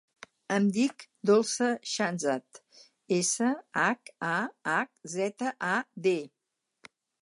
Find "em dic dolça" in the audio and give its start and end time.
0.53-1.67